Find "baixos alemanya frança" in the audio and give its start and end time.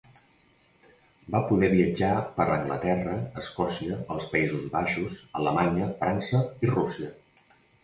4.79-6.45